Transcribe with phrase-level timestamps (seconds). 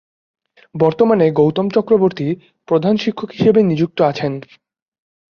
[0.75, 2.27] বর্তমানে গৌতম চক্রবর্তী
[2.67, 4.31] প্রধান শিক্ষক হিসাবে নিযুক্ত আছেন।